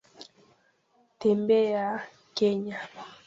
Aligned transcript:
Tembea 1.19 1.87
Kenya. 2.35 2.79